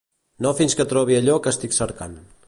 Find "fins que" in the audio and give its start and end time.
0.59-0.85